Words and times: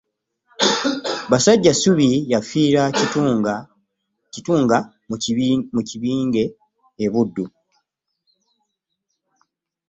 Basajjassubi 1.31 2.09
yafiira 2.33 2.81
Kitunga 4.33 4.77
mu 5.75 5.81
Kibinge 5.91 6.43
e 7.05 7.07
Buddu. 7.13 7.45